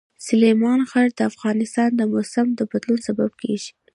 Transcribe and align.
سلیمان 0.27 0.79
غر 0.89 1.07
د 1.15 1.19
افغانستان 1.31 1.89
د 1.95 2.01
موسم 2.13 2.47
د 2.55 2.59
بدلون 2.71 2.99
سبب 3.07 3.31
کېږي. 3.41 3.71